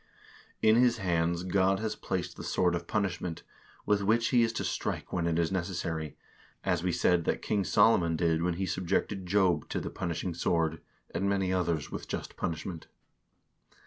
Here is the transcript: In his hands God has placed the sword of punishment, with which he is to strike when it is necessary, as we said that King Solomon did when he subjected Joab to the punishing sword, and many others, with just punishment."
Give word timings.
In 0.63 0.77
his 0.77 0.97
hands 0.97 1.43
God 1.43 1.77
has 1.77 1.95
placed 1.95 2.35
the 2.35 2.43
sword 2.43 2.73
of 2.73 2.87
punishment, 2.87 3.43
with 3.85 4.01
which 4.01 4.29
he 4.29 4.41
is 4.41 4.51
to 4.53 4.63
strike 4.63 5.13
when 5.13 5.27
it 5.27 5.37
is 5.37 5.51
necessary, 5.51 6.17
as 6.63 6.81
we 6.81 6.91
said 6.91 7.25
that 7.25 7.43
King 7.43 7.63
Solomon 7.63 8.15
did 8.15 8.41
when 8.41 8.55
he 8.55 8.65
subjected 8.65 9.27
Joab 9.27 9.69
to 9.69 9.79
the 9.79 9.91
punishing 9.91 10.33
sword, 10.33 10.81
and 11.13 11.29
many 11.29 11.53
others, 11.53 11.91
with 11.91 12.07
just 12.07 12.35
punishment." 12.35 12.87